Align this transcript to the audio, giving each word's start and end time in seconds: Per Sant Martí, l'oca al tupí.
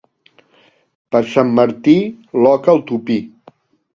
Per 1.15 1.21
Sant 1.33 1.51
Martí, 1.59 1.95
l'oca 2.45 2.75
al 2.75 2.83
tupí. 2.93 3.21